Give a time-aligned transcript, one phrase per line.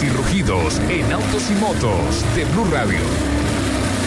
[0.00, 3.00] Y rugidos en autos y motos de Blue Radio.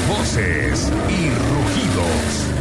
[0.08, 2.61] Voces y rugidos.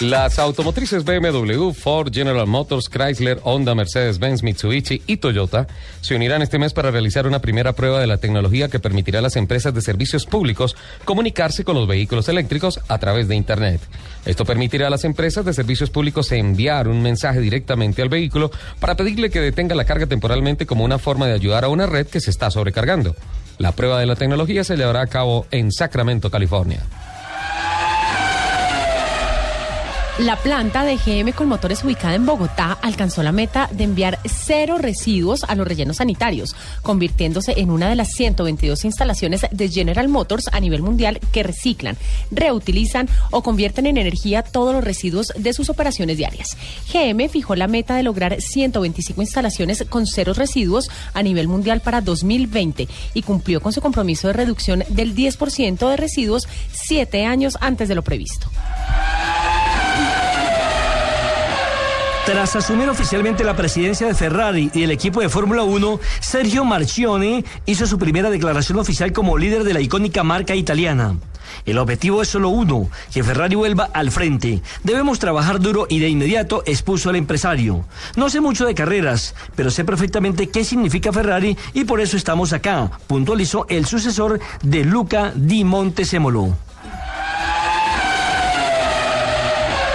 [0.00, 5.66] Las automotrices BMW, Ford, General Motors, Chrysler, Honda, Mercedes-Benz, Mitsubishi y Toyota
[6.02, 9.22] se unirán este mes para realizar una primera prueba de la tecnología que permitirá a
[9.22, 13.80] las empresas de servicios públicos comunicarse con los vehículos eléctricos a través de Internet.
[14.24, 18.94] Esto permitirá a las empresas de servicios públicos enviar un mensaje directamente al vehículo para
[18.94, 22.20] pedirle que detenga la carga temporalmente como una forma de ayudar a una red que
[22.20, 23.16] se está sobrecargando.
[23.58, 26.84] La prueba de la tecnología se llevará a cabo en Sacramento, California.
[30.18, 34.76] La planta de GM con motores ubicada en Bogotá alcanzó la meta de enviar cero
[34.76, 40.48] residuos a los rellenos sanitarios, convirtiéndose en una de las 122 instalaciones de General Motors
[40.50, 41.96] a nivel mundial que reciclan,
[42.32, 46.56] reutilizan o convierten en energía todos los residuos de sus operaciones diarias.
[46.92, 52.00] GM fijó la meta de lograr 125 instalaciones con cero residuos a nivel mundial para
[52.00, 57.88] 2020 y cumplió con su compromiso de reducción del 10% de residuos siete años antes
[57.88, 58.50] de lo previsto.
[62.28, 67.42] Tras asumir oficialmente la presidencia de Ferrari y el equipo de Fórmula 1, Sergio Marchione
[67.64, 71.16] hizo su primera declaración oficial como líder de la icónica marca italiana.
[71.64, 74.60] El objetivo es solo uno, que Ferrari vuelva al frente.
[74.84, 77.86] Debemos trabajar duro y de inmediato expuso el empresario.
[78.14, 82.52] No sé mucho de carreras, pero sé perfectamente qué significa Ferrari y por eso estamos
[82.52, 86.54] acá, puntualizó el sucesor de Luca Di Montesemolo.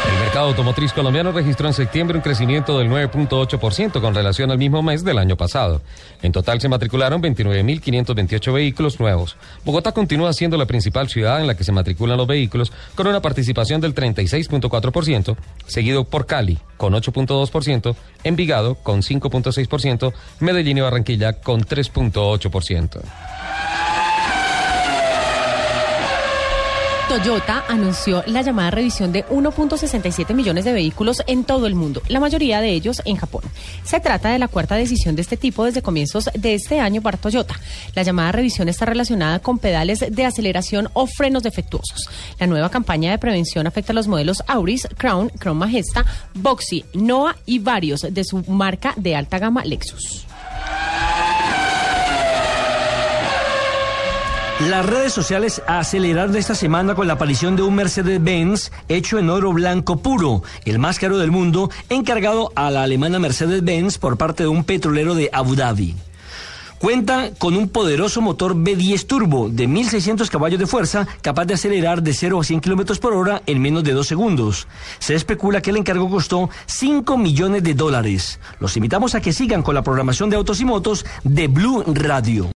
[0.08, 4.82] El mercado automotriz colombiano registró en septiembre un crecimiento del 9.8% con relación al mismo
[4.82, 5.84] mes del año pasado.
[6.24, 9.38] En total se matricularon 29.528 vehículos nuevos.
[9.64, 13.22] Bogotá continúa siendo la principal ciudad en la que se matriculan los vehículos con una
[13.22, 21.62] participación del 36.4%, seguido por Cali con 8.2%, Envigado con 5.6%, Medellín y Barranquilla con
[21.62, 23.02] 3.8%.
[27.14, 32.20] Toyota anunció la llamada revisión de 1.67 millones de vehículos en todo el mundo, la
[32.20, 33.44] mayoría de ellos en Japón.
[33.84, 37.20] Se trata de la cuarta decisión de este tipo desde comienzos de este año para
[37.20, 37.54] Toyota.
[37.94, 42.10] La llamada revisión está relacionada con pedales de aceleración o frenos defectuosos.
[42.40, 47.36] La nueva campaña de prevención afecta a los modelos Auris, Crown, Crown Majesta, Boxy, Noah
[47.46, 50.26] y varios de su marca de alta gama Lexus.
[54.60, 59.52] Las redes sociales aceleraron esta semana con la aparición de un Mercedes-Benz hecho en oro
[59.52, 64.50] blanco puro, el más caro del mundo, encargado a la alemana Mercedes-Benz por parte de
[64.50, 65.96] un petrolero de Abu Dhabi.
[66.78, 72.04] Cuenta con un poderoso motor B10 turbo de 1600 caballos de fuerza, capaz de acelerar
[72.04, 74.68] de 0 a 100 kilómetros por hora en menos de dos segundos.
[75.00, 78.40] Se especula que el encargo costó 5 millones de dólares.
[78.60, 82.50] Los invitamos a que sigan con la programación de autos y motos de Blue Radio.